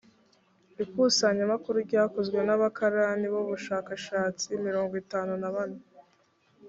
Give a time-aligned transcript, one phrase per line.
[0.83, 5.79] ikusanyamakuru ryakozwe n’abakarani b’ubushakashatsi mirongo itanu na bane.